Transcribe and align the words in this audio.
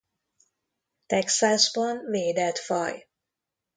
Texasban 1.05 2.05
védett 2.07 2.57
faj. 2.59 3.07